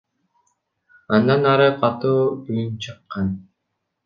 Андан 1.17 1.43
ары 1.51 1.67
катуу 1.81 2.17
үн 2.57 2.67
чыккан. 2.81 3.27